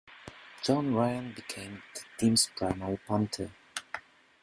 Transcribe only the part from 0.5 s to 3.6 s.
Jon Ryan became the team's primary punter.